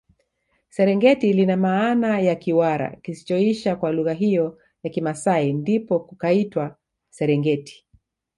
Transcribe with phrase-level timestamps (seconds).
[0.69, 6.75] Serengiti lina maana ya Kiwara kisichoisha kwa lugha hiyo ya kimasai ndipo kukaitwa
[7.09, 7.85] serengeti